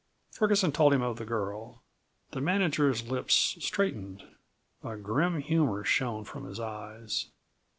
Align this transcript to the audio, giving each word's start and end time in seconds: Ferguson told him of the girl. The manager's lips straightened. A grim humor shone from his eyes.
Ferguson 0.31 0.71
told 0.71 0.93
him 0.95 1.03
of 1.03 1.17
the 1.17 1.25
girl. 1.25 1.83
The 2.31 2.41
manager's 2.41 3.07
lips 3.07 3.55
straightened. 3.59 4.23
A 4.83 4.95
grim 4.97 5.39
humor 5.41 5.83
shone 5.83 6.23
from 6.23 6.45
his 6.45 6.59
eyes. 6.59 7.27